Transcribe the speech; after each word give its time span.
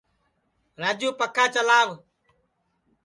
راجُو 0.81 1.09
پکھا 1.19 1.45
چلاوَ 1.53 1.93